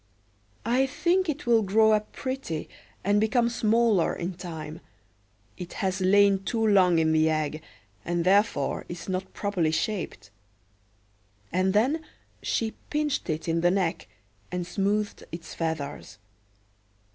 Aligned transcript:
I 0.65 0.87
think 0.87 1.29
it 1.29 1.45
will 1.45 1.61
grow 1.61 1.91
up 1.91 2.11
pretty, 2.11 2.67
and 3.03 3.21
become 3.21 3.49
smaller 3.49 4.15
in 4.15 4.33
time; 4.33 4.81
it 5.57 5.73
has 5.73 6.01
lain 6.01 6.43
too 6.43 6.65
long 6.65 6.97
in 6.97 7.11
the 7.11 7.29
egg, 7.29 7.61
and 8.03 8.25
therefore 8.25 8.83
is 8.89 9.07
not 9.07 9.31
properly 9.35 9.69
shaped." 9.69 10.31
And 11.51 11.73
then 11.75 12.03
she 12.41 12.73
pinched 12.89 13.29
it 13.29 13.47
in 13.47 13.61
the 13.61 13.69
neck, 13.69 14.07
and 14.51 14.65
smoothed 14.65 15.23
its 15.31 15.53
feathers. 15.53 16.17